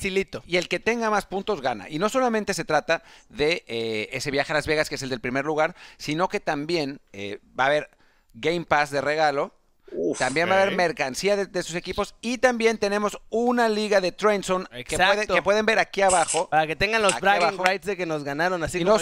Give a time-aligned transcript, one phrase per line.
[0.00, 0.42] Facilito.
[0.46, 1.88] Y el que tenga más puntos gana.
[1.90, 5.10] Y no solamente se trata de eh, ese viaje a Las Vegas, que es el
[5.10, 7.90] del primer lugar, sino que también eh, va a haber
[8.32, 9.54] Game Pass de regalo.
[9.92, 12.14] Uf, también va a haber mercancía de, de sus equipos.
[12.20, 15.14] Y también tenemos una liga de Trainson que, Exacto.
[15.14, 16.48] puede- que pueden ver aquí abajo.
[16.48, 17.64] Para que tengan los bragging abajo.
[17.64, 18.96] rights de que nos ganaron, así Y no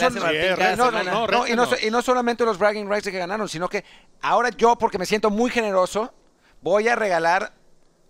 [1.46, 3.84] y, no, solamente los bragging rights que ganaron, sino que
[4.22, 6.12] ahora yo, porque me siento muy generoso,
[6.62, 7.52] voy a regalar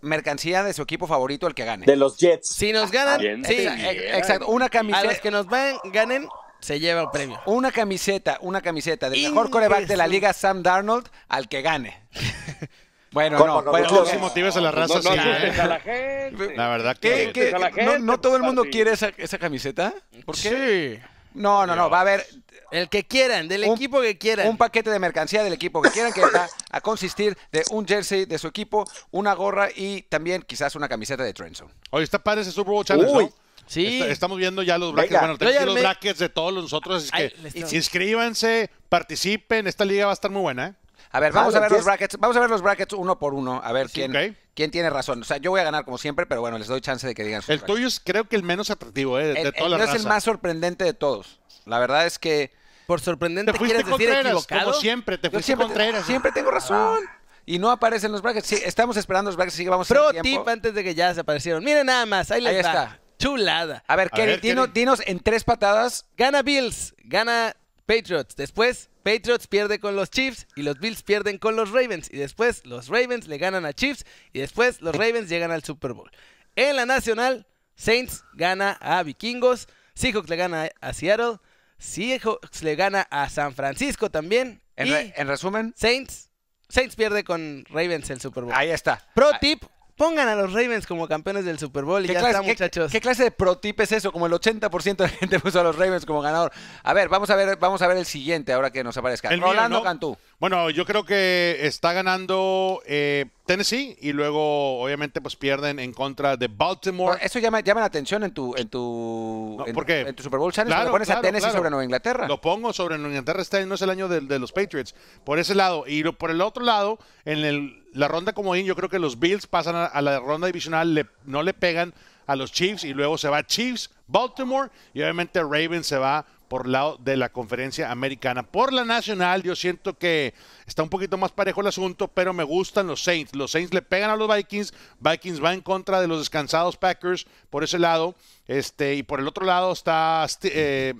[0.01, 1.87] mercancía de su equipo favorito el que gane.
[1.87, 2.49] De los Jets.
[2.49, 3.45] Si nos ganan, Bien.
[3.45, 3.55] sí.
[3.59, 5.21] Ex- Exacto, una A los camiseta.
[5.21, 6.29] que nos van, ganen,
[6.61, 7.41] se lleva el premio.
[7.47, 12.03] Una camiseta, una camiseta del mejor coreback de la liga, Sam Darnold, al que gane.
[13.11, 13.71] Bueno, ¿Cómo no, no?
[13.71, 14.09] bueno, No, No, ok.
[14.11, 15.61] si motives a la Pues raza, no, no sí, ¿eh?
[15.61, 16.57] a la gente.
[16.57, 17.49] La verdad ¿Qué- que...
[17.49, 19.95] qué- a la no, gente, no todo el mundo quiere esa, esa camiseta?
[20.27, 21.01] ¿Por qué?
[21.01, 21.09] Sí.
[21.33, 22.27] No, no, no, va a haber
[22.71, 24.47] El que quieran, del Un- equipo que quieran.
[24.49, 26.47] un paquete de mercancía del equipo que quieran que va
[26.79, 31.23] a consistir de un jersey de su equipo, una gorra y también quizás una camiseta
[31.23, 31.73] de Trenson.
[31.91, 33.25] Oye, está padre ese Super Bowl Challenge, Uy.
[33.25, 33.31] ¿no?
[33.67, 33.99] Sí.
[34.01, 35.11] Está- estamos viendo ya los brackets.
[35.13, 35.21] Venga.
[35.27, 37.11] Bueno, tenemos los me- brackets de todos los nosotros.
[37.13, 39.67] Ay, que inscríbanse, participen.
[39.67, 40.75] Esta liga va a estar muy buena, ¿eh?
[41.11, 43.33] A ver, vamos a los ver los brackets, vamos a ver los brackets uno por
[43.35, 44.07] uno, a ver Sí,
[44.55, 45.23] quién, tiene razón.
[45.23, 47.25] O sea, yo voy a ganar como siempre, pero bueno, les doy chance de que
[47.25, 47.75] digan sus El brackets.
[47.75, 49.25] tuyo es creo que el menos atractivo, ¿eh?
[49.25, 49.95] De, El- de el toda la raza.
[49.95, 51.41] es el más sorprendente de todos.
[51.65, 52.53] La verdad es que
[52.89, 54.71] Por sorprendente Te fuiste quieres decir Contreras, equivocado.
[54.71, 55.19] como siempre.
[55.19, 56.07] Te fuiste siempre, Contreras.
[56.07, 57.01] siempre tengo razón.
[57.45, 58.47] Y no aparecen los brackets.
[58.47, 60.23] Sí, estamos esperando los brackets, que vamos a Pro tiempo.
[60.23, 61.63] tip antes de que ya se aparecieron.
[61.63, 62.69] Miren nada más, ahí les Ahí va.
[62.71, 63.01] está.
[63.19, 63.85] Chulada.
[63.87, 64.73] A ver, A Kerry, ver, dino- Kerry.
[64.73, 66.07] dinos en tres patadas.
[66.17, 68.35] Gana Bills, gana Patriots.
[68.37, 72.09] Después, Patriots pierde con los Chiefs y los Bills pierden con los Ravens.
[72.11, 75.93] Y después, los Ravens le ganan a Chiefs y después, los Ravens llegan al Super
[75.93, 76.11] Bowl.
[76.57, 81.37] En la nacional, Saints gana a Vikingos, Seahawks le gana a Seattle,
[81.79, 84.61] Seahawks le gana a San Francisco también.
[84.77, 86.31] En, y re- en resumen, Saints,
[86.69, 88.53] Saints pierde con Ravens el Super Bowl.
[88.55, 89.03] ahí está.
[89.15, 89.65] Pro tip,
[89.97, 92.49] pongan a los Ravens como campeones del Super Bowl y ¿Qué ya clase, está, qué-
[92.53, 92.93] muchachos.
[92.93, 94.13] ¿Qué clase de pro tip es eso?
[94.13, 96.53] Como el 80% de la gente puso a los Ravens como ganador.
[96.85, 99.29] A ver, vamos a ver, vamos a ver el siguiente ahora que nos aparezca.
[99.31, 99.83] El mío, Rolando ¿no?
[99.85, 100.17] Cantú.
[100.41, 106.37] Bueno, yo creo que está ganando eh, Tennessee y luego, obviamente, pues pierden en contra
[106.37, 107.19] de Baltimore.
[107.21, 110.53] Eso llama, llama la atención en tu, en tu, No, en, en tu Super Bowl
[110.53, 110.73] Challenge.
[110.77, 111.59] Claro, pones a Tennessee claro.
[111.59, 112.29] sobre Nueva Inglaterra.
[112.29, 113.43] Lo pongo sobre Nueva Inglaterra.
[113.43, 114.95] Este no es el año de, de los Patriots.
[115.25, 115.85] Por ese lado.
[115.89, 119.19] Y lo- por el otro lado, en el- la ronda comodín, yo creo que los
[119.19, 121.93] Bills pasan a, a la ronda divisional, le- no le pegan
[122.29, 126.67] a los Chiefs y luego se va Chiefs, Baltimore y obviamente Ravens se va por
[126.67, 128.43] lado de la conferencia americana.
[128.43, 130.35] Por la nacional, yo siento que
[130.67, 133.35] está un poquito más parejo el asunto, pero me gustan los Saints.
[133.35, 137.27] Los Saints le pegan a los Vikings, Vikings va en contra de los descansados Packers
[137.51, 138.15] por ese lado,
[138.47, 140.95] este y por el otro lado está este, eh,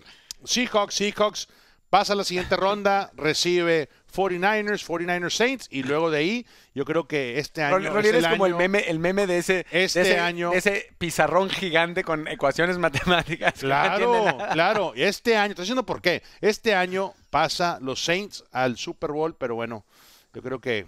[0.45, 1.49] Seahawks, Seahawks
[1.91, 7.07] pasa a la siguiente ronda, recibe 49ers, 49ers Saints y luego de ahí yo creo
[7.09, 9.85] que este año Rolly es el como el año- meme, el meme de ese, de
[9.85, 13.55] Este ese- año- de ese pizarrón gigante con ecuaciones matemáticas.
[13.55, 14.93] no Claro, claro.
[14.97, 16.23] Este año, estoy diciendo por qué.
[16.41, 19.85] Este año pasa los Saints al Super Bowl, pero bueno,
[20.35, 20.87] yo creo que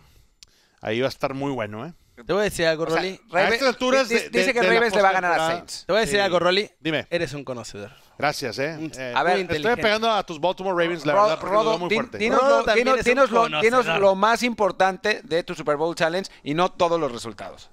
[0.80, 1.92] ahí va a estar muy bueno, ¿eh?
[2.26, 3.20] Te voy a decir algo, O sea, Rolly.
[3.32, 5.46] A estas alturas de- dice de- que Ravens le va a ganar a.
[5.48, 5.84] Saints.
[5.86, 6.20] Te voy a decir Sí.
[6.22, 6.70] algo, Rolly.
[6.80, 7.06] Dime.
[7.10, 7.90] Eres un conocedor.
[8.18, 8.76] Gracias, ¿eh?
[8.98, 12.00] Eh, A ver, estoy pegando a tus Baltimore Ravens, la verdad, porque Rodo, muy din-
[12.00, 12.18] fuerte.
[12.18, 13.98] dinos, Rodo lo, dinos- lo- dinos conocedor.
[14.00, 17.70] lo más importante de tu Super Bowl Challenge y no todos los resultados.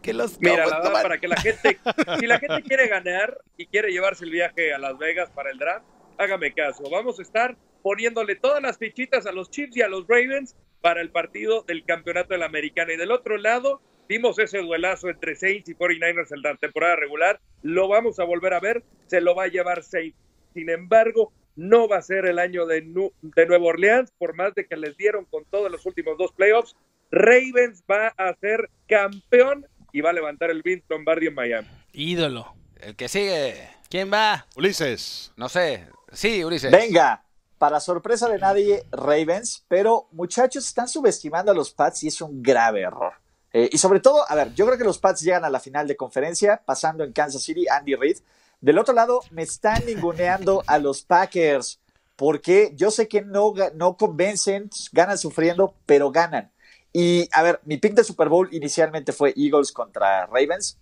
[0.00, 1.78] Que los Mira, la verdad, para que la gente,
[2.18, 5.58] si la gente quiere ganar y quiere llevarse el viaje a Las Vegas para el
[5.58, 5.84] draft,
[6.16, 6.84] hágame caso.
[6.90, 11.02] Vamos a estar poniéndole todas las fichitas a los Chiefs y a los Ravens para
[11.02, 12.94] el partido del campeonato de la Americana.
[12.94, 17.40] Y del otro lado, vimos ese duelazo entre Saints y 49ers en la temporada regular.
[17.62, 20.18] Lo vamos a volver a ver, se lo va a llevar Saints.
[20.52, 24.52] Sin embargo, no va a ser el año de, Nu- de Nueva Orleans, por más
[24.56, 26.74] de que les dieron con todos los últimos dos playoffs.
[27.12, 31.68] Ravens va a ser campeón y va a levantar el Vince Lombardi en Miami.
[31.92, 32.52] Ídolo.
[32.80, 33.54] El que sigue,
[33.88, 34.46] ¿Quién va?
[34.56, 35.32] Ulises.
[35.36, 35.86] no sé.
[36.12, 36.72] Sí, Ulises.
[36.72, 37.22] Venga,
[37.58, 42.42] para sorpresa de nadie, Ravens, pero muchachos están subestimando a los Pats y es un
[42.42, 43.12] grave error.
[43.52, 45.86] Eh, y sobre todo, a ver, yo creo que los Pats llegan a la final
[45.88, 48.18] de conferencia, pasando en Kansas City, Andy Reid.
[48.60, 51.80] Del otro lado, me están ninguneando a los Packers,
[52.16, 56.52] porque yo sé que no, no convencen, ganan sufriendo, pero ganan.
[56.92, 60.78] Y a ver, mi pick de Super Bowl inicialmente fue Eagles contra Ravens.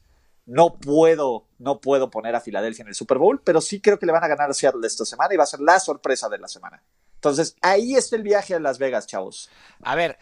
[0.46, 4.06] No puedo, no puedo poner a Filadelfia en el Super Bowl, pero sí creo que
[4.06, 6.38] le van a ganar a Seattle esta semana y va a ser la sorpresa de
[6.38, 6.82] la semana.
[7.14, 9.50] Entonces, ahí está el viaje a Las Vegas, chavos.
[9.82, 10.18] A ver,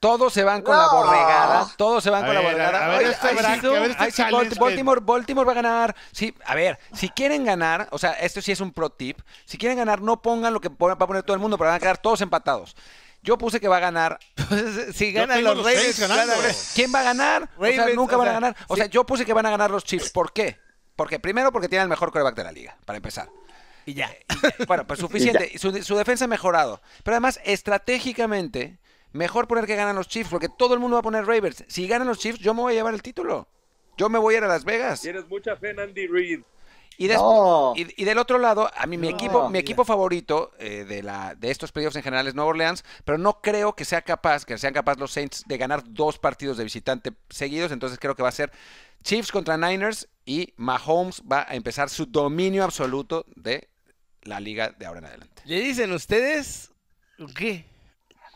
[0.00, 1.68] todos se van con la borregada.
[1.76, 2.84] Todos se van A con la borregada.
[2.86, 4.60] a ver, Ay, este ay, bracket, sí, a ver, este ay, sí, challenge Balt- que-
[4.60, 5.96] Baltimore, Baltimore va a ganar.
[6.10, 9.20] Sí, a ver, si quieren ganar, o sea, esto sí es un pro tip.
[9.44, 11.76] Si quieren ganar, no pongan lo que va a poner todo el mundo, pero van
[11.76, 12.74] a quedar todos empatados.
[13.22, 14.18] Yo puse que va a ganar.
[14.50, 17.48] Pues, si ganan los los Ravens, ¿Quién va a ganar?
[17.56, 18.56] o sea, nunca o van a ganar.
[18.66, 18.80] O sí.
[18.80, 20.10] sea, yo puse que van a ganar los Chiefs.
[20.10, 20.58] ¿Por qué?
[20.96, 23.28] Porque, primero, porque tiene el mejor coreback de la liga, para empezar.
[23.86, 24.10] Y ya.
[24.66, 25.56] Bueno, pues suficiente.
[25.58, 26.80] Su, su defensa ha mejorado.
[27.04, 28.79] Pero además, estratégicamente,
[29.12, 31.64] mejor poner que ganan los Chiefs, porque todo el mundo va a poner Ravens.
[31.68, 33.48] Si ganan los Chiefs, yo me voy a llevar el título.
[33.96, 35.00] Yo me voy a ir a Las Vegas.
[35.02, 36.40] Tienes mucha fe en Andy Reid.
[36.96, 37.72] Y, des- No.
[37.76, 41.02] y, y del otro lado, a mí mi No, equipo, mi equipo favorito eh, de,
[41.02, 44.44] la, de estos playoffs en general es Nueva Orleans, pero no creo que sea capaz,
[44.44, 48.22] que sean capaces los Saints de ganar dos partidos de visitante seguidos, entonces creo que
[48.22, 48.52] va a ser
[49.02, 53.68] Chiefs contra Niners y Mahomes va a empezar su dominio absoluto de
[54.24, 55.42] la liga de ahora en adelante.
[55.46, 56.70] ¿Le dicen ustedes
[57.34, 57.64] qué?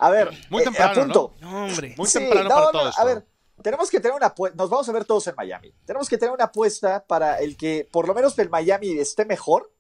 [0.07, 1.35] A ver, Muy eh, temprano, apunto.
[1.41, 1.95] No, hombre.
[1.97, 3.05] Muy Sí, temprano no, para no, todo A esto.
[3.07, 3.27] ver,
[3.63, 4.57] tenemos que tener una apuesta.
[4.57, 5.73] Nos vamos a ver todos en Miami.
[5.87, 9.71] Tenemos que tener una apuesta para el que, por lo menos, el Miami esté mejor.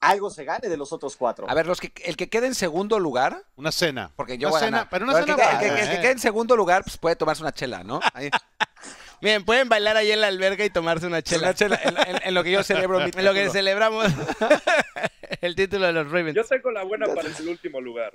[0.00, 1.50] Algo se gane de los otros cuatro.
[1.50, 4.12] A ver, los que, el que quede en segundo lugar, Una cena.
[4.14, 4.90] porque yo una voy a cena, ganar.
[4.90, 6.00] pero una Pero el cena que, el que- el que ¿eh?
[6.02, 7.98] quede en segundo lugar, pues puede tomarse una chela, ¿no?
[8.14, 8.30] Ahí.
[9.20, 11.48] Miren, pueden bailar ahí en la alberca y tomarse una chela.
[11.48, 14.06] Una chela en, en- en lo que yo celebro mi En lo que celebramos
[15.40, 16.36] el título de los Ravens.
[16.36, 18.14] Yo tengo la buena para el último lugar.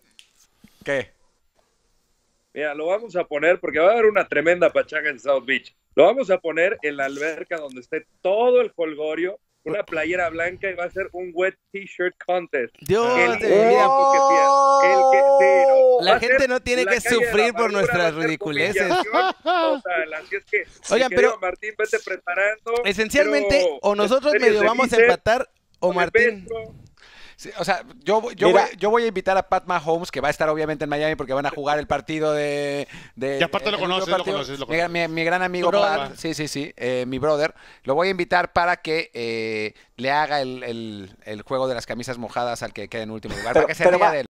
[0.83, 1.11] ¿Qué?
[2.53, 5.75] Mira, lo vamos a poner porque va a haber una tremenda pachanga en South Beach.
[5.95, 10.69] Lo vamos a poner en la alberca donde esté todo el holgorio, una playera blanca
[10.69, 12.75] y va a ser un wet t-shirt contest.
[12.81, 13.87] Dios El de que mi vida.
[14.11, 14.81] que pierda.
[14.83, 16.05] El que- sí, no.
[16.05, 18.91] La gente no tiene que sufrir por nuestras ridiculeces.
[18.91, 20.63] Así es que,
[20.93, 22.73] Oigan, pero- Martín, vete preparando.
[22.83, 26.45] Esencialmente, o nosotros medio vamos a empatar, o Martín.
[27.35, 28.61] Sí, o sea, yo, yo, Mira.
[28.67, 31.15] voy, yo voy a invitar a Pat Mahomes, que va a estar obviamente en Miami
[31.15, 32.87] porque van a jugar el partido de...
[33.15, 35.71] de Y aparte lo el conoces, lo conoces, lo Mi, gran- mi- mi gran amigo
[35.71, 37.53] Pat, sí, sí, sí, eh, mi brother.
[37.83, 41.85] Lo voy a invitar para que eh, le haga el, el- el juego de las
[41.85, 44.11] camisas mojadas al que quede en último lugar, Pero- para que se pero ría va-
[44.13, 44.25] de él.